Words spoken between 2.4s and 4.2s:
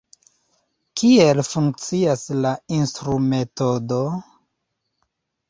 la instrumetodo?